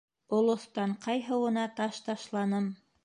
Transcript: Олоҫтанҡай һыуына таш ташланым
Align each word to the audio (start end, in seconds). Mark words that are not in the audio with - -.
Олоҫтанҡай 0.37 1.21
һыуына 1.27 1.67
таш 1.81 2.01
ташланым 2.09 2.71